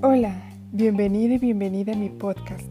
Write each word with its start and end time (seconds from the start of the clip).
Hola, 0.00 0.42
bienvenido 0.72 1.34
y 1.34 1.38
bienvenida 1.38 1.92
a 1.92 1.96
mi 1.96 2.08
podcast, 2.08 2.66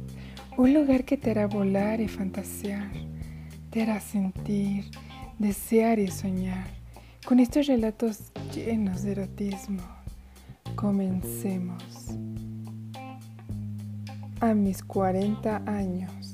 un 0.57 0.73
lugar 0.73 1.05
que 1.05 1.16
te 1.16 1.30
hará 1.30 1.46
volar 1.46 2.02
y 2.02 2.07
fantasear, 2.07 2.91
te 3.70 3.84
hará 3.84 4.00
sentir, 4.00 4.86
desear 5.38 6.00
y 6.00 6.07
soñar, 6.07 6.66
con 7.23 7.39
estos 7.39 7.68
relatos 7.68 8.32
llenos 8.55 9.04
de 9.04 9.11
erotismo. 9.11 9.84
Comencemos. 10.75 11.84
A 14.39 14.55
mis 14.55 14.82
40 14.84 15.63
años. 15.68 16.34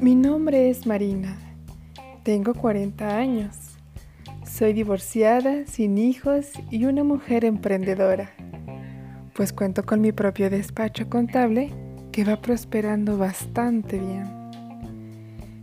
Mi 0.00 0.14
nombre 0.14 0.70
es 0.70 0.86
Marina, 0.86 1.36
tengo 2.22 2.54
40 2.54 3.16
años. 3.16 3.56
Soy 4.44 4.72
divorciada, 4.72 5.66
sin 5.66 5.96
hijos 5.98 6.50
y 6.70 6.84
una 6.84 7.04
mujer 7.04 7.44
emprendedora, 7.44 8.30
pues 9.34 9.52
cuento 9.52 9.84
con 9.84 10.00
mi 10.00 10.12
propio 10.12 10.50
despacho 10.50 11.08
contable 11.08 11.72
que 12.12 12.24
va 12.24 12.40
prosperando 12.40 13.16
bastante 13.16 13.98
bien. 13.98 14.26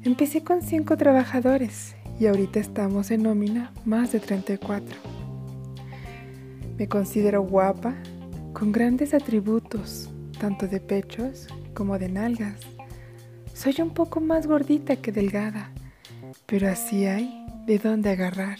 Empecé 0.03 0.43
con 0.43 0.61
5 0.61 0.97
trabajadores 0.97 1.95
y 2.19 2.27
ahorita 2.27 2.59
estamos 2.59 3.11
en 3.11 3.23
nómina 3.23 3.71
más 3.85 4.11
de 4.11 4.19
34. 4.19 4.97
Me 6.77 6.87
considero 6.87 7.41
guapa, 7.41 7.95
con 8.53 8.71
grandes 8.71 9.13
atributos, 9.13 10.09
tanto 10.39 10.67
de 10.67 10.79
pechos 10.79 11.47
como 11.73 11.99
de 11.99 12.09
nalgas. 12.09 12.61
Soy 13.53 13.75
un 13.81 13.89
poco 13.91 14.21
más 14.21 14.47
gordita 14.47 14.95
que 14.95 15.11
delgada, 15.11 15.71
pero 16.45 16.69
así 16.69 17.05
hay 17.05 17.45
de 17.65 17.79
dónde 17.79 18.11
agarrar. 18.11 18.59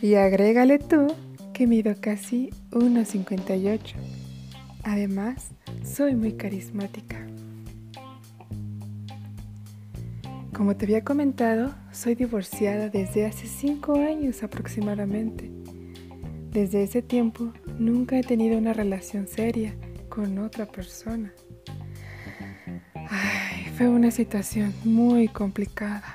Y 0.00 0.14
agrégale 0.14 0.78
tú 0.78 1.06
que 1.52 1.66
mido 1.66 1.94
casi 2.00 2.50
1,58. 2.70 3.94
Además, 4.82 5.50
soy 5.82 6.14
muy 6.14 6.34
carismática. 6.34 7.26
Como 10.52 10.76
te 10.76 10.84
había 10.84 11.02
comentado, 11.02 11.74
soy 11.90 12.14
divorciada 12.14 12.88
desde 12.88 13.26
hace 13.26 13.46
5 13.46 13.94
años 13.94 14.42
aproximadamente. 14.42 15.50
Desde 16.50 16.84
ese 16.84 17.02
tiempo 17.02 17.52
nunca 17.78 18.16
he 18.16 18.22
tenido 18.22 18.56
una 18.56 18.72
relación 18.72 19.26
seria 19.26 19.74
con 20.08 20.38
otra 20.38 20.66
persona. 20.66 21.32
Ay, 22.94 23.66
fue 23.76 23.88
una 23.88 24.12
situación 24.12 24.72
muy 24.84 25.26
complicada. 25.26 26.13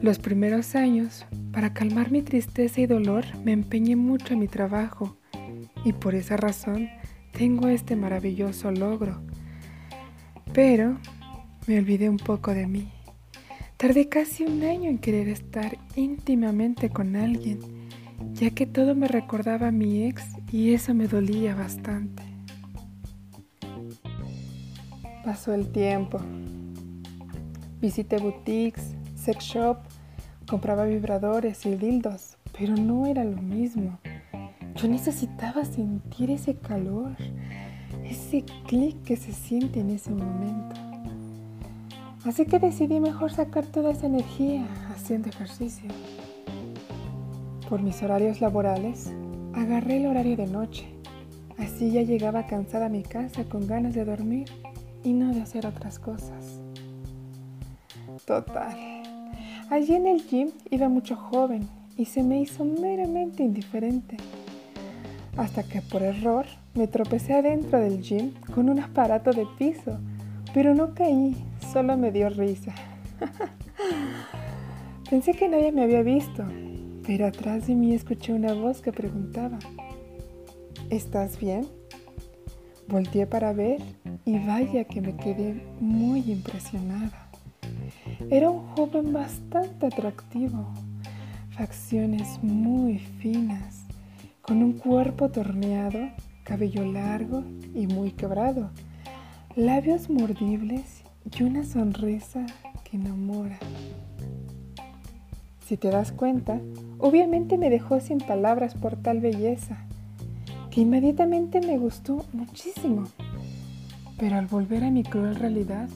Los 0.00 0.20
primeros 0.20 0.76
años 0.76 1.26
para 1.52 1.74
calmar 1.74 2.12
mi 2.12 2.22
tristeza 2.22 2.80
y 2.80 2.86
dolor 2.86 3.24
me 3.44 3.50
empeñé 3.52 3.96
mucho 3.96 4.34
en 4.34 4.38
mi 4.38 4.46
trabajo 4.46 5.16
y 5.84 5.92
por 5.92 6.14
esa 6.14 6.36
razón 6.36 6.88
tengo 7.32 7.66
este 7.66 7.96
maravilloso 7.96 8.70
logro. 8.70 9.20
Pero 10.52 10.98
me 11.66 11.78
olvidé 11.78 12.08
un 12.08 12.16
poco 12.16 12.54
de 12.54 12.68
mí. 12.68 12.92
Tardé 13.76 14.08
casi 14.08 14.44
un 14.44 14.62
año 14.62 14.88
en 14.88 14.98
querer 14.98 15.28
estar 15.28 15.78
íntimamente 15.96 16.90
con 16.90 17.16
alguien, 17.16 17.58
ya 18.34 18.50
que 18.50 18.66
todo 18.66 18.94
me 18.94 19.08
recordaba 19.08 19.68
a 19.68 19.72
mi 19.72 20.04
ex 20.04 20.24
y 20.52 20.74
eso 20.74 20.94
me 20.94 21.08
dolía 21.08 21.56
bastante. 21.56 22.22
Pasó 25.24 25.54
el 25.54 25.70
tiempo. 25.72 26.20
Visité 27.80 28.18
boutiques, 28.18 28.94
sex 29.14 29.44
shop, 29.44 29.78
Compraba 30.48 30.86
vibradores 30.86 31.66
y 31.66 31.76
dildos, 31.76 32.38
pero 32.58 32.74
no 32.74 33.04
era 33.04 33.22
lo 33.22 33.36
mismo. 33.36 33.98
Yo 34.76 34.88
necesitaba 34.88 35.66
sentir 35.66 36.30
ese 36.30 36.54
calor, 36.54 37.14
ese 38.02 38.44
clic 38.66 39.02
que 39.02 39.16
se 39.16 39.34
siente 39.34 39.80
en 39.80 39.90
ese 39.90 40.10
momento. 40.10 40.74
Así 42.24 42.46
que 42.46 42.58
decidí 42.58 42.98
mejor 42.98 43.30
sacar 43.30 43.66
toda 43.66 43.90
esa 43.90 44.06
energía 44.06 44.66
haciendo 44.88 45.28
ejercicio. 45.28 45.90
Por 47.68 47.82
mis 47.82 48.02
horarios 48.02 48.40
laborales, 48.40 49.12
agarré 49.52 49.98
el 49.98 50.06
horario 50.06 50.38
de 50.38 50.46
noche. 50.46 50.86
Así 51.58 51.90
ya 51.90 52.00
llegaba 52.00 52.46
cansada 52.46 52.86
a 52.86 52.90
mi 52.90 53.02
casa 53.02 53.44
con 53.44 53.66
ganas 53.66 53.94
de 53.94 54.06
dormir 54.06 54.48
y 55.04 55.12
no 55.12 55.34
de 55.34 55.42
hacer 55.42 55.66
otras 55.66 55.98
cosas. 55.98 56.58
Total 58.24 58.87
Allí 59.70 59.94
en 59.94 60.06
el 60.06 60.26
gym 60.26 60.48
iba 60.70 60.88
mucho 60.88 61.14
joven 61.14 61.68
y 61.98 62.06
se 62.06 62.22
me 62.22 62.40
hizo 62.40 62.64
meramente 62.64 63.42
indiferente. 63.42 64.16
Hasta 65.36 65.62
que 65.62 65.82
por 65.82 66.02
error 66.02 66.46
me 66.72 66.86
tropecé 66.86 67.34
adentro 67.34 67.78
del 67.78 68.00
gym 68.00 68.32
con 68.54 68.70
un 68.70 68.80
aparato 68.80 69.30
de 69.30 69.46
piso, 69.58 69.98
pero 70.54 70.74
no 70.74 70.94
caí, 70.94 71.36
solo 71.70 71.98
me 71.98 72.10
dio 72.10 72.30
risa. 72.30 72.74
Pensé 75.10 75.34
que 75.34 75.48
nadie 75.48 75.70
me 75.70 75.82
había 75.82 76.02
visto, 76.02 76.44
pero 77.06 77.26
atrás 77.26 77.66
de 77.66 77.74
mí 77.74 77.92
escuché 77.94 78.32
una 78.32 78.54
voz 78.54 78.80
que 78.80 78.92
preguntaba, 78.92 79.58
¿estás 80.88 81.38
bien? 81.38 81.66
Volteé 82.88 83.26
para 83.26 83.52
ver 83.52 83.82
y 84.24 84.38
vaya 84.38 84.84
que 84.84 85.02
me 85.02 85.14
quedé 85.14 85.62
muy 85.78 86.20
impresionada. 86.20 87.27
Era 88.30 88.50
un 88.50 88.66
joven 88.74 89.12
bastante 89.12 89.86
atractivo, 89.86 90.66
facciones 91.50 92.42
muy 92.42 92.98
finas, 92.98 93.84
con 94.42 94.62
un 94.62 94.72
cuerpo 94.72 95.30
torneado, 95.30 96.10
cabello 96.42 96.84
largo 96.84 97.44
y 97.74 97.86
muy 97.86 98.10
quebrado, 98.10 98.70
labios 99.54 100.10
mordibles 100.10 101.04
y 101.32 101.44
una 101.44 101.64
sonrisa 101.64 102.44
que 102.82 102.96
enamora. 102.96 103.58
Si 105.64 105.76
te 105.76 105.88
das 105.88 106.10
cuenta, 106.10 106.60
obviamente 106.98 107.56
me 107.56 107.70
dejó 107.70 108.00
sin 108.00 108.18
palabras 108.18 108.74
por 108.74 108.96
tal 108.96 109.20
belleza, 109.20 109.78
que 110.70 110.80
inmediatamente 110.80 111.60
me 111.60 111.78
gustó 111.78 112.26
muchísimo. 112.32 113.04
Pero 114.18 114.36
al 114.36 114.48
volver 114.48 114.82
a 114.82 114.90
mi 114.90 115.04
cruel 115.04 115.36
realidad, 115.36 115.88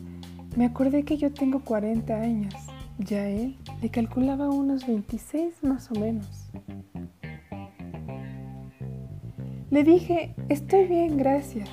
me 0.57 0.67
acordé 0.67 1.05
que 1.05 1.17
yo 1.17 1.33
tengo 1.33 1.61
40 1.61 2.15
años. 2.15 2.55
Ya 2.99 3.27
él 3.27 3.57
le 3.81 3.89
calculaba 3.89 4.51
unos 4.51 4.87
26 4.87 5.63
más 5.63 5.91
o 5.91 5.95
menos. 5.99 6.51
Le 9.71 9.85
dije, 9.85 10.35
estoy 10.49 10.85
bien, 10.87 11.17
gracias. 11.17 11.71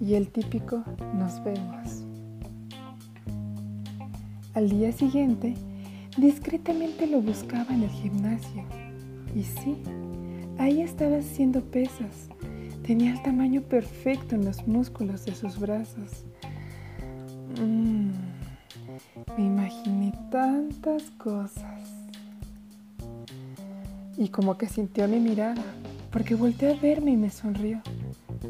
Y 0.00 0.14
el 0.14 0.28
típico, 0.28 0.84
nos 1.14 1.42
vemos. 1.42 2.04
Al 4.54 4.68
día 4.68 4.92
siguiente, 4.92 5.54
discretamente 6.16 7.08
lo 7.08 7.20
buscaba 7.20 7.74
en 7.74 7.82
el 7.82 7.90
gimnasio. 7.90 8.62
Y 9.34 9.42
sí, 9.42 9.76
ahí 10.58 10.80
estaba 10.80 11.16
haciendo 11.16 11.60
pesas. 11.60 12.28
Tenía 12.86 13.12
el 13.12 13.22
tamaño 13.22 13.62
perfecto 13.62 14.36
en 14.36 14.44
los 14.44 14.66
músculos 14.68 15.24
de 15.24 15.34
sus 15.34 15.58
brazos. 15.58 16.24
Mm, 17.60 18.03
me 19.36 19.44
imaginé 19.46 20.12
tantas 20.30 21.04
cosas. 21.18 21.80
Y 24.16 24.28
como 24.28 24.56
que 24.56 24.68
sintió 24.68 25.08
mi 25.08 25.18
mirada, 25.18 25.62
porque 26.12 26.34
volteó 26.34 26.72
a 26.72 26.76
verme 26.76 27.12
y 27.12 27.16
me 27.16 27.30
sonrió. 27.30 27.80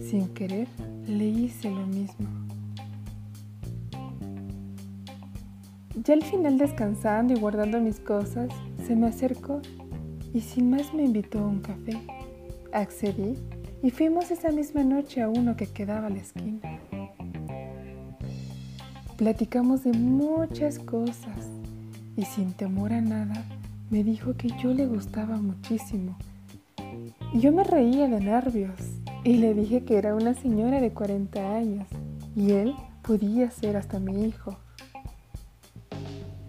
Sin 0.01 0.29
querer, 0.35 0.69
le 1.07 1.25
hice 1.25 1.71
lo 1.71 1.87
mismo. 1.87 2.29
Ya 6.05 6.15
al 6.15 6.23
final 6.23 6.59
descansando 6.59 7.33
y 7.33 7.37
guardando 7.39 7.81
mis 7.81 8.01
cosas, 8.01 8.49
se 8.87 8.95
me 8.95 9.07
acercó 9.07 9.63
y 10.35 10.41
sin 10.41 10.71
más 10.71 10.93
me 10.93 11.05
invitó 11.05 11.39
a 11.39 11.47
un 11.47 11.61
café. 11.61 11.99
Accedí 12.73 13.39
y 13.83 13.91
fuimos 13.91 14.31
esa 14.31 14.51
misma 14.51 14.83
noche 14.83 15.23
a 15.23 15.29
uno 15.29 15.57
que 15.57 15.67
quedaba 15.67 16.09
a 16.09 16.11
la 16.11 16.19
esquina. 16.19 16.61
Platicamos 19.17 19.85
de 19.85 19.93
muchas 19.93 20.81
cosas 20.81 21.49
y 22.17 22.25
sin 22.25 22.53
temor 22.53 22.93
a 22.93 23.01
nada 23.01 23.45
me 23.89 24.03
dijo 24.03 24.35
que 24.35 24.49
yo 24.61 24.75
le 24.75 24.87
gustaba 24.87 25.37
muchísimo. 25.37 26.17
Y 27.33 27.39
yo 27.39 27.53
me 27.53 27.63
reía 27.63 28.09
de 28.09 28.21
nervios 28.21 28.75
y 29.23 29.37
le 29.37 29.55
dije 29.55 29.85
que 29.85 29.99
era 29.99 30.17
una 30.17 30.35
señora 30.35 30.81
de 30.81 30.93
40 30.93 31.57
años 31.57 31.87
y 32.35 32.51
él 32.51 32.75
podía 33.03 33.53
ser 33.53 33.77
hasta 33.77 34.01
mi 34.01 34.25
hijo. 34.25 34.57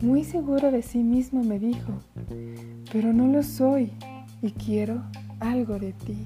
Muy 0.01 0.23
seguro 0.23 0.71
de 0.71 0.81
sí 0.81 1.03
mismo 1.03 1.44
me 1.44 1.59
dijo, 1.59 1.94
pero 2.91 3.13
no 3.13 3.27
lo 3.27 3.44
soy 3.44 3.91
y 4.41 4.51
quiero 4.51 5.03
algo 5.39 5.77
de 5.77 5.94
ti. 5.94 6.25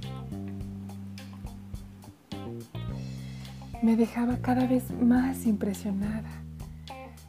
Me 3.81 3.95
dejaba 3.95 4.37
cada 4.37 4.65
vez 4.65 4.91
más 4.91 5.45
impresionada. 5.45 6.29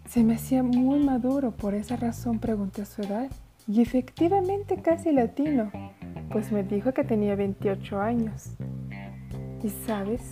Se 0.09 0.25
me 0.25 0.35
hacía 0.35 0.63
muy 0.63 0.99
maduro, 0.99 1.53
por 1.53 1.75
esa 1.75 1.97
razón 1.97 2.41
pregunté 2.41 2.85
su 2.85 3.03
edad 3.03 3.31
y 3.69 3.81
efectivamente 3.81 4.83
casi 4.83 5.13
latino, 5.13 5.71
pues 6.31 6.51
me 6.51 6.65
dijo 6.65 6.93
que 6.93 7.05
tenía 7.05 7.37
28 7.37 8.01
años. 8.01 8.51
Y 9.63 9.69
sabes, 9.87 10.23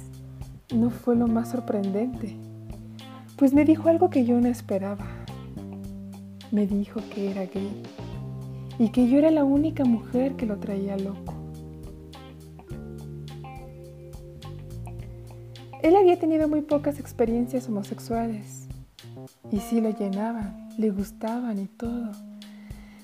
no 0.74 0.90
fue 0.90 1.14
lo 1.14 1.28
más 1.28 1.50
sorprendente, 1.50 2.36
pues 3.36 3.54
me 3.54 3.64
dijo 3.64 3.88
algo 3.88 4.10
que 4.10 4.24
yo 4.24 4.40
no 4.40 4.48
esperaba. 4.48 5.06
Me 6.50 6.66
dijo 6.66 7.00
que 7.14 7.30
era 7.30 7.42
gay 7.42 7.82
y 8.78 8.88
que 8.88 9.08
yo 9.08 9.18
era 9.18 9.30
la 9.30 9.44
única 9.44 9.84
mujer 9.84 10.34
que 10.34 10.46
lo 10.46 10.58
traía 10.58 10.96
loco. 10.96 11.37
Él 15.82 15.94
había 15.94 16.18
tenido 16.18 16.48
muy 16.48 16.62
pocas 16.62 16.98
experiencias 16.98 17.68
homosexuales 17.68 18.66
y 19.52 19.60
sí 19.60 19.80
lo 19.80 19.90
llenaban, 19.90 20.68
le 20.76 20.90
gustaban 20.90 21.58
y 21.60 21.66
todo, 21.66 22.10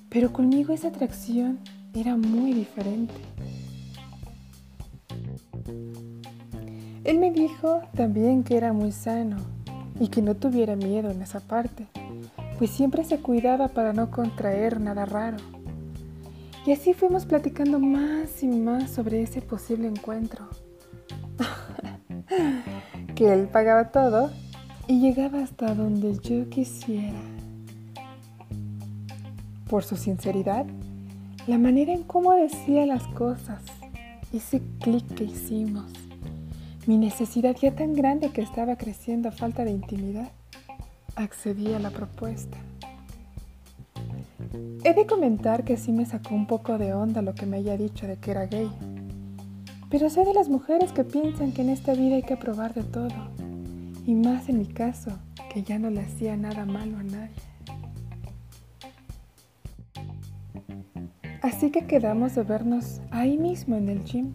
pero 0.08 0.32
conmigo 0.32 0.72
esa 0.72 0.88
atracción 0.88 1.60
era 1.94 2.16
muy 2.16 2.52
diferente. 2.52 3.14
Él 7.04 7.18
me 7.18 7.30
dijo 7.30 7.82
también 7.94 8.42
que 8.42 8.56
era 8.56 8.72
muy 8.72 8.90
sano 8.90 9.36
y 10.00 10.08
que 10.08 10.20
no 10.20 10.34
tuviera 10.34 10.74
miedo 10.74 11.10
en 11.10 11.22
esa 11.22 11.38
parte, 11.38 11.86
pues 12.58 12.70
siempre 12.70 13.04
se 13.04 13.20
cuidaba 13.20 13.68
para 13.68 13.92
no 13.92 14.10
contraer 14.10 14.80
nada 14.80 15.04
raro. 15.04 15.36
Y 16.66 16.72
así 16.72 16.92
fuimos 16.92 17.24
platicando 17.24 17.78
más 17.78 18.42
y 18.42 18.48
más 18.48 18.90
sobre 18.90 19.22
ese 19.22 19.42
posible 19.42 19.86
encuentro. 19.86 20.48
Que 23.14 23.32
él 23.32 23.48
pagaba 23.48 23.90
todo 23.90 24.30
y 24.86 25.00
llegaba 25.00 25.42
hasta 25.42 25.74
donde 25.74 26.18
yo 26.18 26.48
quisiera. 26.48 27.18
Por 29.68 29.84
su 29.84 29.96
sinceridad, 29.96 30.66
la 31.46 31.58
manera 31.58 31.92
en 31.92 32.02
cómo 32.02 32.32
decía 32.32 32.86
las 32.86 33.06
cosas, 33.08 33.62
ese 34.32 34.62
clic 34.80 35.06
que 35.14 35.24
hicimos, 35.24 35.84
mi 36.86 36.98
necesidad 36.98 37.56
ya 37.56 37.74
tan 37.74 37.94
grande 37.94 38.30
que 38.30 38.42
estaba 38.42 38.76
creciendo 38.76 39.28
a 39.28 39.32
falta 39.32 39.64
de 39.64 39.70
intimidad, 39.70 40.30
accedí 41.16 41.72
a 41.72 41.78
la 41.78 41.90
propuesta. 41.90 42.58
He 44.84 44.92
de 44.92 45.06
comentar 45.06 45.64
que 45.64 45.76
sí 45.76 45.92
me 45.92 46.04
sacó 46.04 46.34
un 46.34 46.46
poco 46.46 46.76
de 46.76 46.92
onda 46.92 47.22
lo 47.22 47.34
que 47.34 47.46
me 47.46 47.56
haya 47.56 47.76
dicho 47.76 48.06
de 48.06 48.16
que 48.16 48.30
era 48.32 48.46
gay. 48.46 48.70
Pero 49.94 50.10
sé 50.10 50.24
de 50.24 50.34
las 50.34 50.48
mujeres 50.48 50.90
que 50.90 51.04
piensan 51.04 51.52
que 51.52 51.62
en 51.62 51.68
esta 51.68 51.94
vida 51.94 52.16
hay 52.16 52.24
que 52.24 52.36
probar 52.36 52.74
de 52.74 52.82
todo. 52.82 53.14
Y 54.04 54.16
más 54.16 54.48
en 54.48 54.58
mi 54.58 54.66
caso, 54.66 55.12
que 55.52 55.62
ya 55.62 55.78
no 55.78 55.88
le 55.88 56.00
hacía 56.00 56.36
nada 56.36 56.64
malo 56.64 56.98
a 56.98 57.04
nadie. 57.04 57.36
Así 61.42 61.70
que 61.70 61.86
quedamos 61.86 62.34
de 62.34 62.42
vernos 62.42 63.02
ahí 63.12 63.38
mismo 63.38 63.76
en 63.76 63.88
el 63.88 64.02
gym, 64.02 64.34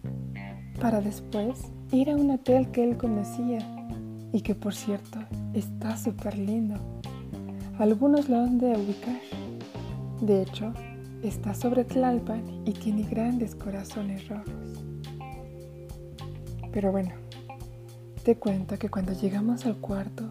para 0.80 1.02
después 1.02 1.70
ir 1.92 2.08
a 2.08 2.16
un 2.16 2.30
hotel 2.30 2.70
que 2.70 2.82
él 2.82 2.96
conocía 2.96 3.58
y 4.32 4.40
que 4.40 4.54
por 4.54 4.74
cierto 4.74 5.18
está 5.52 5.94
súper 5.98 6.38
lindo. 6.38 6.76
Algunos 7.78 8.30
lo 8.30 8.38
han 8.38 8.56
de 8.56 8.78
ubicar. 8.78 9.20
De 10.22 10.40
hecho, 10.40 10.72
está 11.22 11.52
sobre 11.52 11.84
Tlalpan 11.84 12.62
y 12.64 12.72
tiene 12.72 13.02
grandes 13.02 13.54
corazones 13.54 14.26
rojos. 14.26 14.69
Pero 16.72 16.92
bueno, 16.92 17.10
te 18.24 18.36
cuento 18.36 18.78
que 18.78 18.88
cuando 18.88 19.12
llegamos 19.12 19.66
al 19.66 19.76
cuarto, 19.76 20.30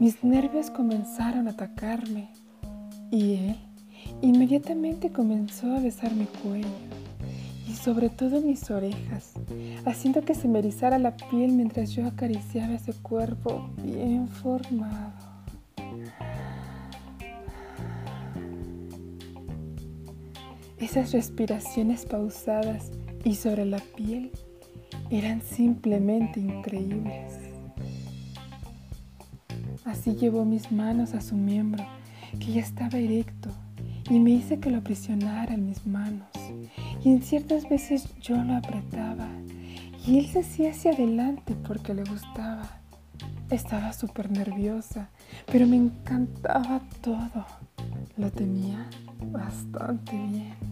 mis 0.00 0.22
nervios 0.24 0.70
comenzaron 0.70 1.48
a 1.48 1.52
atacarme 1.52 2.30
y 3.10 3.34
él 3.34 3.56
inmediatamente 4.20 5.10
comenzó 5.10 5.74
a 5.74 5.80
besar 5.80 6.12
mi 6.14 6.26
cuello 6.26 6.66
y 7.68 7.74
sobre 7.74 8.10
todo 8.10 8.40
mis 8.40 8.70
orejas, 8.70 9.34
haciendo 9.86 10.22
que 10.22 10.34
se 10.34 10.48
me 10.48 10.58
erizara 10.58 10.98
la 10.98 11.16
piel 11.16 11.52
mientras 11.52 11.92
yo 11.92 12.06
acariciaba 12.06 12.74
ese 12.74 12.92
cuerpo 12.92 13.70
bien 13.82 14.28
formado. 14.28 15.12
Esas 20.78 21.12
respiraciones 21.12 22.04
pausadas 22.04 22.90
y 23.24 23.36
sobre 23.36 23.64
la 23.64 23.78
piel 23.78 24.32
eran 25.12 25.42
simplemente 25.42 26.40
increíbles. 26.40 27.38
Así 29.84 30.14
llevó 30.14 30.46
mis 30.46 30.72
manos 30.72 31.12
a 31.12 31.20
su 31.20 31.36
miembro, 31.36 31.84
que 32.40 32.52
ya 32.52 32.60
estaba 32.62 32.96
erecto, 32.98 33.50
y 34.08 34.18
me 34.18 34.30
hice 34.30 34.58
que 34.58 34.70
lo 34.70 34.78
aprisionara 34.78 35.52
en 35.52 35.66
mis 35.66 35.86
manos. 35.86 36.28
Y 37.04 37.10
en 37.10 37.22
ciertas 37.22 37.68
veces 37.68 38.08
yo 38.20 38.42
lo 38.42 38.56
apretaba, 38.56 39.28
y 40.06 40.18
él 40.18 40.26
se 40.28 40.40
hacía 40.40 40.70
hacia 40.70 40.92
adelante 40.92 41.54
porque 41.66 41.92
le 41.92 42.04
gustaba. 42.04 42.80
Estaba 43.50 43.92
súper 43.92 44.30
nerviosa, 44.30 45.10
pero 45.44 45.66
me 45.66 45.76
encantaba 45.76 46.80
todo. 47.02 47.44
Lo 48.16 48.30
tenía 48.30 48.88
bastante 49.30 50.12
bien. 50.16 50.71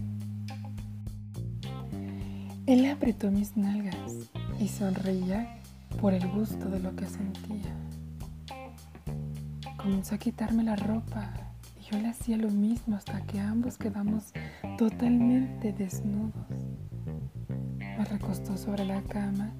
Él 2.71 2.85
apretó 2.85 3.29
mis 3.29 3.57
nalgas 3.57 4.29
y 4.57 4.69
sonreía 4.69 5.57
por 5.99 6.13
el 6.13 6.25
gusto 6.29 6.69
de 6.69 6.79
lo 6.79 6.95
que 6.95 7.05
sentía. 7.05 7.75
Comenzó 9.75 10.15
a 10.15 10.17
quitarme 10.17 10.63
la 10.63 10.77
ropa 10.77 11.33
y 11.77 11.91
yo 11.91 11.99
le 11.99 12.07
hacía 12.07 12.37
lo 12.37 12.49
mismo 12.49 12.95
hasta 12.95 13.19
que 13.25 13.41
ambos 13.41 13.77
quedamos 13.77 14.31
totalmente 14.77 15.73
desnudos. 15.73 16.47
Me 17.77 18.05
recostó 18.05 18.55
sobre 18.55 18.85
la 18.85 19.01
cama 19.01 19.51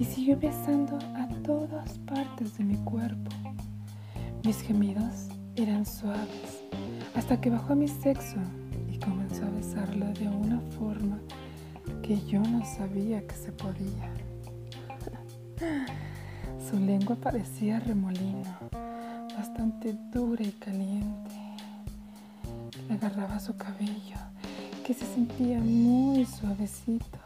y 0.00 0.04
siguió 0.04 0.36
besando 0.36 0.98
a 1.14 1.28
todas 1.44 2.00
partes 2.00 2.58
de 2.58 2.64
mi 2.64 2.78
cuerpo. 2.78 3.30
Mis 4.44 4.60
gemidos 4.60 5.28
eran 5.54 5.86
suaves 5.86 6.64
hasta 7.14 7.40
que 7.40 7.48
bajó 7.48 7.74
a 7.74 7.76
mi 7.76 7.86
sexo 7.86 8.38
y 8.90 8.98
comenzó 8.98 9.46
a 9.46 9.50
besarlo 9.50 10.06
de 10.14 10.26
una 10.26 10.60
forma 10.80 11.20
que 12.02 12.20
yo 12.26 12.40
no 12.40 12.64
sabía 12.64 13.26
que 13.26 13.34
se 13.34 13.52
podía. 13.52 14.10
Su 16.68 16.78
lengua 16.78 17.16
parecía 17.16 17.80
remolino, 17.80 18.56
bastante 19.36 19.94
dura 20.12 20.42
y 20.42 20.52
caliente. 20.52 21.34
Le 22.88 22.94
agarraba 22.94 23.38
su 23.40 23.56
cabello, 23.56 24.18
que 24.84 24.94
se 24.94 25.06
sentía 25.06 25.58
muy 25.58 26.24
suavecito. 26.26 27.18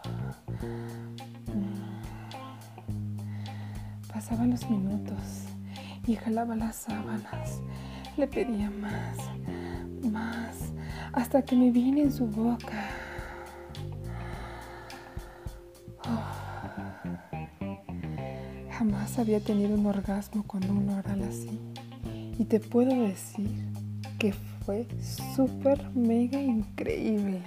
Pasaban 4.13 4.51
los 4.51 4.69
minutos 4.69 5.47
y 6.07 6.15
jalaba 6.17 6.55
las 6.57 6.77
sábanas. 6.77 7.61
Le 8.17 8.27
pedía 8.27 8.71
más, 8.71 9.17
más, 10.11 10.57
hasta 11.13 11.43
que 11.43 11.57
me 11.57 11.71
vine 11.71 12.03
en 12.03 12.13
su 12.13 12.27
boca. 12.27 12.89
Jamás 18.91 19.21
había 19.21 19.39
tenido 19.39 19.77
un 19.77 19.87
orgasmo 19.87 20.43
con 20.43 20.69
un 20.69 20.89
oral 20.89 21.23
así. 21.23 21.61
Y 22.41 22.45
te 22.45 22.59
puedo 22.59 23.03
decir 23.03 23.49
que 24.19 24.33
fue 24.33 24.85
súper 25.37 25.89
mega 25.95 26.41
increíble. 26.41 27.41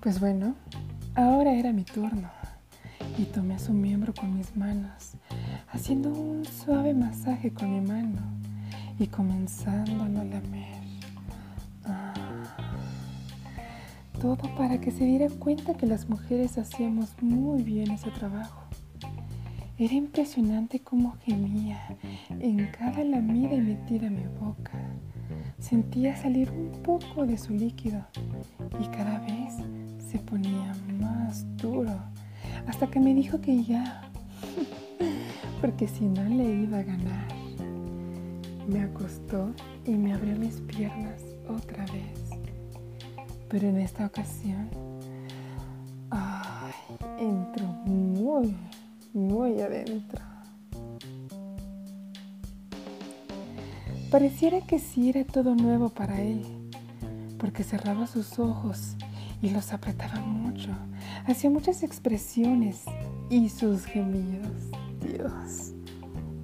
Pues 0.00 0.18
bueno, 0.18 0.56
ahora 1.14 1.54
era 1.54 1.72
mi 1.72 1.84
turno 1.84 2.28
y 3.16 3.22
tomé 3.22 3.60
su 3.60 3.72
miembro 3.72 4.12
con 4.12 4.36
mis 4.36 4.56
manos, 4.56 5.12
haciendo 5.68 6.08
un 6.08 6.44
suave 6.44 6.92
masaje 6.92 7.54
con 7.54 7.72
mi 7.72 7.86
mano 7.86 8.20
y 8.98 9.06
comenzándolo 9.06 10.22
a 10.22 10.24
lamer. 10.24 10.79
Todo 14.20 14.54
para 14.56 14.78
que 14.78 14.90
se 14.90 15.06
diera 15.06 15.28
cuenta 15.30 15.72
que 15.72 15.86
las 15.86 16.10
mujeres 16.10 16.58
hacíamos 16.58 17.14
muy 17.22 17.62
bien 17.62 17.90
ese 17.90 18.10
trabajo. 18.10 18.60
Era 19.78 19.94
impresionante 19.94 20.80
cómo 20.80 21.16
gemía 21.24 21.96
en 22.38 22.66
cada 22.66 23.02
lamida 23.02 23.54
y 23.54 23.62
metida 23.62 24.08
en 24.08 24.16
mi 24.16 24.26
boca. 24.38 24.78
Sentía 25.58 26.14
salir 26.16 26.50
un 26.50 26.82
poco 26.82 27.24
de 27.26 27.38
su 27.38 27.54
líquido 27.54 28.04
y 28.78 28.88
cada 28.88 29.20
vez 29.20 29.54
se 30.06 30.18
ponía 30.18 30.74
más 31.00 31.46
duro 31.56 31.90
hasta 32.66 32.88
que 32.88 33.00
me 33.00 33.14
dijo 33.14 33.40
que 33.40 33.62
ya, 33.64 34.02
porque 35.62 35.88
si 35.88 36.04
no 36.04 36.24
le 36.24 36.44
iba 36.44 36.80
a 36.80 36.82
ganar. 36.82 37.28
Me 38.68 38.82
acostó 38.82 39.54
y 39.86 39.92
me 39.92 40.12
abrió 40.12 40.36
mis 40.36 40.60
piernas 40.60 41.22
otra 41.48 41.86
vez. 41.86 42.19
Pero 43.50 43.68
en 43.68 43.78
esta 43.78 44.06
ocasión, 44.06 44.70
ay, 46.10 46.72
entró 47.18 47.66
muy, 47.84 48.56
muy 49.12 49.60
adentro. 49.60 50.22
Pareciera 54.10 54.60
que 54.60 54.78
sí 54.78 55.10
era 55.10 55.24
todo 55.24 55.54
nuevo 55.54 55.88
para 55.88 56.20
él, 56.20 56.44
porque 57.38 57.64
cerraba 57.64 58.06
sus 58.06 58.38
ojos 58.38 58.96
y 59.42 59.50
los 59.50 59.72
apretaba 59.72 60.20
mucho, 60.20 60.70
hacía 61.26 61.50
muchas 61.50 61.82
expresiones 61.82 62.84
y 63.30 63.48
sus 63.48 63.84
gemidos. 63.84 64.70
Dios, 65.00 65.72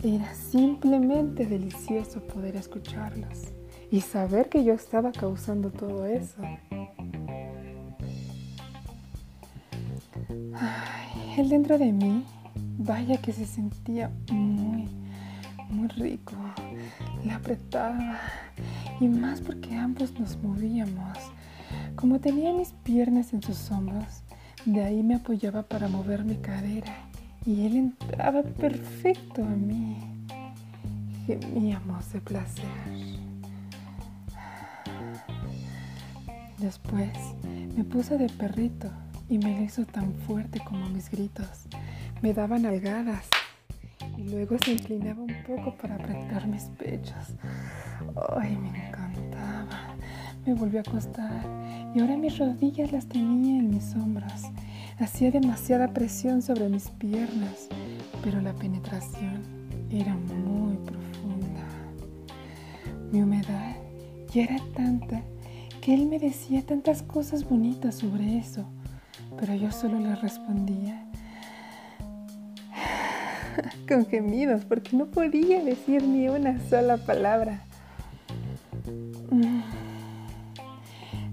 era 0.02 0.34
simplemente 0.34 1.46
delicioso 1.46 2.20
poder 2.20 2.56
escucharlos 2.56 3.52
y 3.90 4.00
saber 4.00 4.48
que 4.48 4.64
yo 4.64 4.74
estaba 4.74 5.12
causando 5.12 5.70
todo 5.70 6.06
eso. 6.06 6.42
Él 11.36 11.50
dentro 11.50 11.76
de 11.78 11.92
mí, 11.92 12.24
vaya 12.78 13.18
que 13.18 13.32
se 13.32 13.44
sentía 13.44 14.10
muy, 14.32 14.88
muy 15.68 15.88
rico. 15.88 16.34
Le 17.24 17.32
apretaba 17.32 18.18
y 19.00 19.08
más 19.08 19.42
porque 19.42 19.76
ambos 19.76 20.18
nos 20.18 20.38
movíamos. 20.38 21.18
Como 21.94 22.20
tenía 22.20 22.52
mis 22.52 22.70
piernas 22.70 23.34
en 23.34 23.42
sus 23.42 23.70
hombros, 23.70 24.22
de 24.64 24.82
ahí 24.82 25.02
me 25.02 25.16
apoyaba 25.16 25.62
para 25.62 25.88
mover 25.88 26.24
mi 26.24 26.36
cadera 26.36 26.94
y 27.44 27.66
él 27.66 27.76
entraba 27.76 28.42
perfecto 28.42 29.42
a 29.42 29.48
mí. 29.48 29.96
Gemíamos 31.26 32.12
de 32.12 32.20
placer. 32.20 32.64
Después 36.58 37.10
me 37.76 37.84
puse 37.84 38.16
de 38.16 38.28
perrito 38.30 38.90
y 39.28 39.38
me 39.38 39.62
hizo 39.62 39.84
tan 39.84 40.14
fuerte 40.14 40.60
como 40.60 40.88
mis 40.88 41.10
gritos. 41.10 41.66
Me 42.22 42.32
daban 42.32 42.64
algadas 42.66 43.26
y 44.16 44.22
luego 44.22 44.56
se 44.64 44.72
inclinaba 44.72 45.22
un 45.22 45.34
poco 45.46 45.74
para 45.76 45.96
apretar 45.96 46.46
mis 46.46 46.64
pechos. 46.64 47.34
Ay, 48.38 48.56
me 48.56 48.88
encantaba. 48.88 49.94
Me 50.46 50.54
volvió 50.54 50.78
a 50.78 50.82
acostar 50.82 51.44
y 51.94 52.00
ahora 52.00 52.16
mis 52.16 52.38
rodillas 52.38 52.92
las 52.92 53.06
tenía 53.06 53.58
en 53.58 53.70
mis 53.70 53.94
hombros. 53.94 54.44
Hacía 54.98 55.30
demasiada 55.30 55.92
presión 55.92 56.40
sobre 56.40 56.68
mis 56.68 56.88
piernas, 56.88 57.68
pero 58.22 58.40
la 58.40 58.54
penetración 58.54 59.42
era 59.90 60.14
muy 60.14 60.76
profunda. 60.76 61.66
Mi 63.12 63.22
humedad 63.22 63.76
ya 64.32 64.44
era 64.44 64.56
tanta 64.74 65.22
que 65.80 65.94
él 65.94 66.06
me 66.06 66.18
decía 66.18 66.64
tantas 66.64 67.02
cosas 67.02 67.48
bonitas 67.48 67.96
sobre 67.96 68.38
eso 68.38 68.66
pero 69.38 69.54
yo 69.54 69.70
solo 69.70 69.98
le 69.98 70.14
respondía 70.16 71.04
con 73.88 74.06
gemidos 74.06 74.64
porque 74.64 74.96
no 74.96 75.06
podía 75.06 75.62
decir 75.62 76.02
ni 76.02 76.28
una 76.28 76.58
sola 76.68 76.96
palabra. 76.96 77.60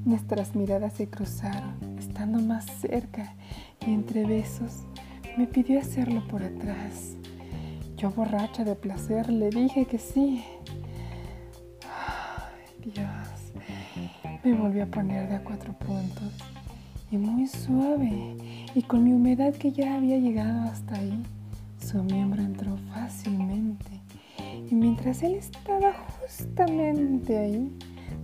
Nuestras 0.05 0.55
miradas 0.55 0.93
se 0.93 1.09
cruzaron, 1.09 1.97
estando 1.97 2.39
más 2.39 2.65
cerca, 2.65 3.33
y 3.85 3.93
entre 3.93 4.25
besos 4.25 4.83
me 5.37 5.47
pidió 5.47 5.79
hacerlo 5.79 6.27
por 6.27 6.43
atrás. 6.43 7.15
Yo 7.95 8.11
borracha 8.11 8.63
de 8.63 8.75
placer 8.75 9.29
le 9.29 9.49
dije 9.49 9.85
que 9.85 9.97
sí. 9.97 10.43
Ay, 11.83 12.91
Dios, 12.91 14.41
me 14.43 14.53
volvió 14.53 14.83
a 14.83 14.87
poner 14.87 15.29
de 15.29 15.35
a 15.35 15.43
cuatro 15.43 15.73
puntos 15.73 16.52
y 17.13 17.17
muy 17.17 17.45
suave, 17.45 18.35
y 18.73 18.81
con 18.81 19.03
mi 19.03 19.13
humedad 19.13 19.53
que 19.53 19.71
ya 19.71 19.97
había 19.97 20.17
llegado 20.17 20.63
hasta 20.63 20.95
ahí, 20.95 21.21
su 21.77 22.01
miembro 22.03 22.41
entró 22.41 22.75
fácilmente. 22.91 24.01
Y 24.71 24.73
mientras 24.73 25.21
él 25.21 25.35
estaba 25.35 25.93
justamente 26.19 27.37
ahí, 27.37 27.71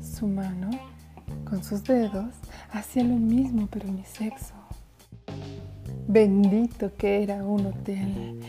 su 0.01 0.25
mano, 0.25 0.72
con 1.48 1.63
sus 1.63 1.84
dedos, 1.84 2.34
hacía 2.72 3.03
lo 3.03 3.15
mismo 3.15 3.67
pero 3.69 3.91
mi 3.91 4.03
sexo. 4.05 4.55
Bendito 6.08 6.96
que 6.98 7.22
era 7.22 7.43
un 7.46 7.67
hotel. 7.67 8.39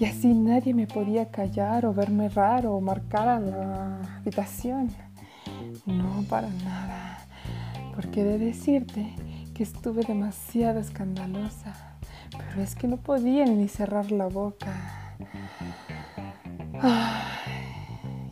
Y 0.00 0.06
así 0.06 0.32
nadie 0.32 0.72
me 0.72 0.86
podía 0.86 1.30
callar 1.30 1.84
o 1.84 1.92
verme 1.92 2.30
raro 2.30 2.74
o 2.74 2.80
marcar 2.80 3.28
a 3.28 3.40
la 3.40 4.00
habitación. 4.20 4.88
No 5.84 6.24
para 6.30 6.48
nada. 6.64 7.18
Porque 7.94 8.24
de 8.24 8.38
decirte 8.38 9.14
estuve 9.62 10.02
demasiado 10.02 10.80
escandalosa, 10.80 11.74
pero 12.30 12.62
es 12.62 12.74
que 12.74 12.88
no 12.88 12.96
podía 12.96 13.44
ni 13.44 13.68
cerrar 13.68 14.10
la 14.10 14.26
boca. 14.26 14.72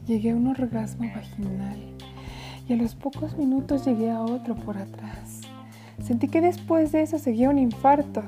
llegué 0.07 0.31
a 0.31 0.37
un 0.37 0.49
orgasmo 0.49 1.09
vaginal 1.15 1.79
y 2.69 2.73
a 2.73 2.77
los 2.77 2.95
pocos 2.95 3.37
minutos 3.37 3.85
llegué 3.85 4.11
a 4.11 4.23
otro 4.23 4.55
por 4.57 4.77
atrás. 4.77 5.41
Sentí 6.03 6.29
que 6.29 6.41
después 6.41 6.93
de 6.93 7.03
eso 7.03 7.19
seguía 7.19 7.51
un 7.51 7.59
infarto 7.59 8.23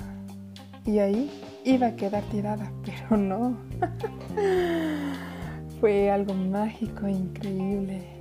y 0.85 0.99
ahí 0.99 1.31
iba 1.65 1.89
a 1.89 1.97
quedar 1.97 2.23
tirada, 2.25 2.71
pero 2.85 3.17
no. 3.17 3.57
Fue 5.81 6.11
algo 6.11 6.35
mágico 6.35 7.07
e 7.07 7.13
increíble. 7.13 8.12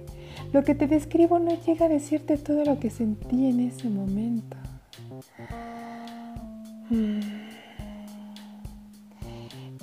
Lo 0.53 0.63
que 0.63 0.75
te 0.75 0.87
describo 0.87 1.39
no 1.39 1.51
llega 1.61 1.85
a 1.85 1.89
decirte 1.89 2.37
todo 2.37 2.65
lo 2.65 2.79
que 2.79 2.89
sentí 2.89 3.47
en 3.47 3.61
ese 3.61 3.89
momento. 3.89 4.57
Mm. 6.89 7.19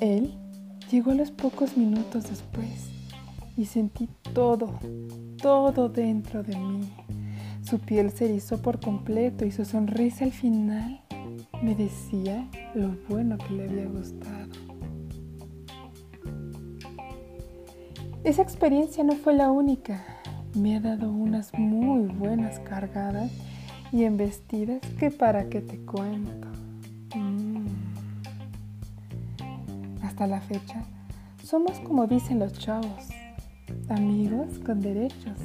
Él 0.01 0.35
llegó 0.91 1.13
a 1.13 1.15
los 1.15 1.31
pocos 1.31 1.77
minutos 1.77 2.29
después 2.29 2.91
y 3.57 3.65
sentí 3.65 4.09
todo, 4.35 4.79
todo 5.41 5.89
dentro 5.89 6.43
de 6.43 6.57
mí. 6.57 6.89
Su 7.63 7.79
piel 7.79 8.11
se 8.11 8.27
erizó 8.27 8.63
por 8.63 8.79
completo 8.81 9.45
y 9.45 9.51
su 9.51 9.65
sonrisa 9.65 10.25
al 10.25 10.33
final 10.33 11.01
me 11.63 11.75
decía 11.75 12.49
lo 12.75 12.97
bueno 13.09 13.37
que 13.39 13.55
le 13.55 13.65
había 13.65 13.87
gustado. 13.87 14.49
Esa 18.23 18.43
experiencia 18.43 19.03
no 19.03 19.15
fue 19.15 19.35
la 19.35 19.51
única. 19.51 20.05
Me 20.55 20.77
ha 20.77 20.81
dado 20.81 21.11
unas 21.11 21.53
muy 21.55 22.07
buenas 22.07 22.59
cargadas 22.61 23.31
y 23.93 24.05
embestidas 24.05 24.81
que 24.99 25.11
para 25.11 25.49
qué 25.49 25.61
te 25.61 25.79
cuento. 25.79 26.49
hasta 30.19 30.27
la 30.27 30.41
fecha, 30.41 30.83
somos 31.45 31.79
como 31.79 32.09
dicen 32.09 32.41
los 32.41 32.53
chavos, 32.55 33.09
amigos 33.89 34.59
con 34.67 34.81
derechos. 34.81 35.39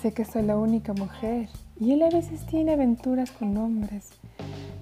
Sé 0.00 0.12
que 0.12 0.24
soy 0.24 0.44
la 0.44 0.56
única 0.56 0.94
mujer 0.94 1.50
y 1.78 1.92
él 1.92 2.02
a 2.02 2.08
veces 2.08 2.46
tiene 2.46 2.72
aventuras 2.72 3.30
con 3.32 3.54
hombres, 3.58 4.08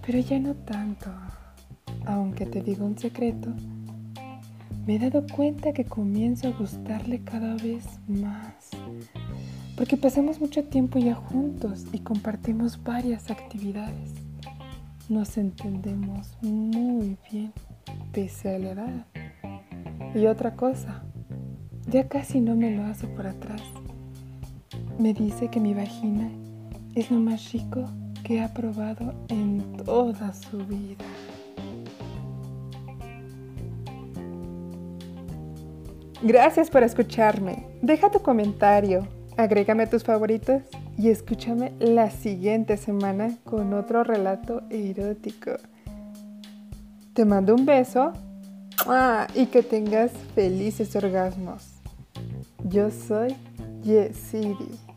pero 0.06 0.20
ya 0.20 0.38
no 0.38 0.54
tanto. 0.54 1.10
Aunque 2.06 2.46
te 2.46 2.62
digo 2.62 2.86
un 2.86 2.96
secreto, 2.96 3.52
me 4.86 4.96
he 4.96 4.98
dado 4.98 5.24
cuenta 5.26 5.72
que 5.72 5.84
comienzo 5.84 6.48
a 6.48 6.50
gustarle 6.50 7.22
cada 7.24 7.54
vez 7.54 7.84
más, 8.06 8.70
porque 9.76 9.96
pasamos 9.96 10.40
mucho 10.40 10.64
tiempo 10.64 10.98
ya 10.98 11.14
juntos 11.14 11.86
y 11.92 12.00
compartimos 12.00 12.82
varias 12.82 13.30
actividades. 13.30 14.12
Nos 15.08 15.36
entendemos 15.38 16.36
muy 16.42 17.16
bien 17.30 17.52
pese 18.12 18.54
a 18.54 18.58
la 18.58 18.70
edad. 18.70 19.06
Y 20.14 20.26
otra 20.26 20.54
cosa, 20.54 21.02
ya 21.88 22.08
casi 22.08 22.40
no 22.40 22.54
me 22.54 22.70
lo 22.76 22.84
hace 22.84 23.06
por 23.06 23.26
atrás. 23.26 23.62
Me 24.98 25.12
dice 25.12 25.48
que 25.48 25.60
mi 25.60 25.74
vagina 25.74 26.30
es 26.94 27.10
lo 27.10 27.18
más 27.20 27.52
rico 27.52 27.84
que 28.22 28.40
ha 28.40 28.52
probado 28.52 29.14
en 29.28 29.76
toda 29.84 30.32
su 30.32 30.58
vida. 30.58 31.04
Gracias 36.22 36.70
por 36.70 36.82
escucharme. 36.82 37.66
Deja 37.82 38.10
tu 38.10 38.20
comentario, 38.20 39.06
agrégame 39.36 39.86
tus 39.86 40.04
favoritos 40.04 40.62
y 40.96 41.10
escúchame 41.10 41.72
la 41.80 42.10
siguiente 42.10 42.76
semana 42.76 43.36
con 43.44 43.74
otro 43.74 44.04
relato 44.04 44.62
erótico. 44.70 45.52
Te 47.14 47.24
mando 47.24 47.54
un 47.54 47.66
beso 47.66 48.12
ah, 48.86 49.26
y 49.34 49.46
que 49.46 49.62
tengas 49.62 50.12
felices 50.34 50.94
orgasmos. 50.96 51.74
Yo 52.64 52.90
soy 52.90 53.36
Yesiri. 53.82 54.93